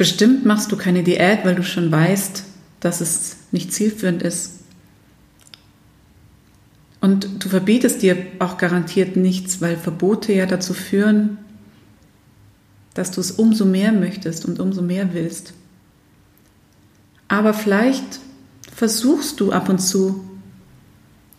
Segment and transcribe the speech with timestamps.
[0.00, 2.44] Bestimmt machst du keine Diät, weil du schon weißt,
[2.80, 4.60] dass es nicht zielführend ist.
[7.02, 11.36] Und du verbietest dir auch garantiert nichts, weil Verbote ja dazu führen,
[12.94, 15.52] dass du es umso mehr möchtest und umso mehr willst.
[17.28, 18.20] Aber vielleicht
[18.74, 20.24] versuchst du ab und zu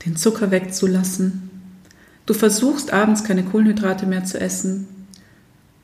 [0.06, 1.50] den Zucker wegzulassen.
[2.28, 5.01] Du versuchst abends keine Kohlenhydrate mehr zu essen.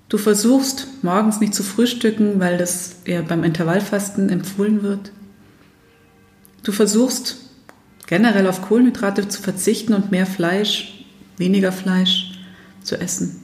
[0.09, 5.11] Du versuchst morgens nicht zu frühstücken, weil das ja beim Intervallfasten empfohlen wird.
[6.63, 7.37] Du versuchst
[8.07, 11.05] generell auf Kohlenhydrate zu verzichten und mehr Fleisch,
[11.37, 12.39] weniger Fleisch
[12.83, 13.41] zu essen.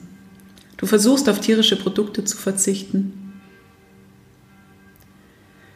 [0.78, 3.12] Du versuchst auf tierische Produkte zu verzichten.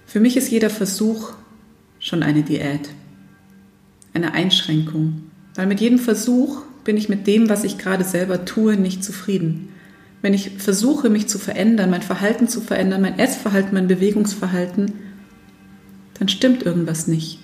[0.06, 1.32] Für mich ist jeder Versuch
[2.00, 2.88] schon eine Diät,
[4.14, 8.76] eine Einschränkung, weil mit jedem Versuch bin ich mit dem, was ich gerade selber tue,
[8.76, 9.68] nicht zufrieden.
[10.22, 14.92] Wenn ich versuche, mich zu verändern, mein Verhalten zu verändern, mein Essverhalten, mein Bewegungsverhalten,
[16.18, 17.38] dann stimmt irgendwas nicht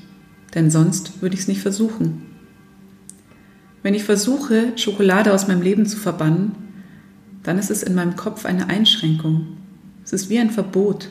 [0.55, 2.23] denn sonst würde ich es nicht versuchen.
[3.83, 6.53] Wenn ich versuche, Schokolade aus meinem Leben zu verbannen,
[7.43, 9.59] dann ist es in meinem Kopf eine Einschränkung.
[10.05, 11.11] Es ist wie ein Verbot.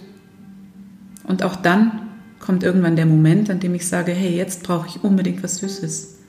[1.25, 5.03] Und auch dann kommt irgendwann der Moment, an dem ich sage, hey, jetzt brauche ich
[5.03, 6.19] unbedingt was Süßes.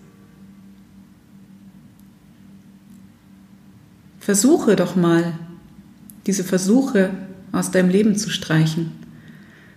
[4.24, 5.34] Versuche doch mal,
[6.26, 7.10] diese Versuche
[7.52, 8.90] aus deinem Leben zu streichen.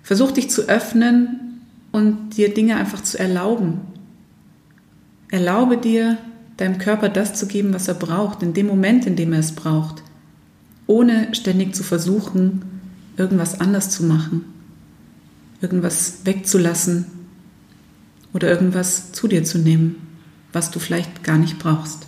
[0.04, 1.60] Versuch dich zu öffnen
[1.92, 3.82] und dir Dinge einfach zu erlauben.
[5.30, 6.18] Erlaube dir,
[6.56, 9.52] deinem Körper das zu geben, was er braucht, in dem Moment, in dem er es
[9.52, 10.02] braucht,
[10.86, 12.62] ohne ständig zu versuchen,
[13.18, 14.46] irgendwas anders zu machen,
[15.60, 17.06] irgendwas wegzulassen
[18.32, 19.98] oder irgendwas zu dir zu nehmen,
[20.54, 22.08] was du vielleicht gar nicht brauchst.